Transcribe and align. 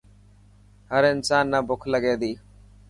هر 0.91 1.03
انسان 1.13 1.43
نا 1.51 1.59
بک 1.67 1.81
لگي 1.93 2.15
تي. 2.21 2.31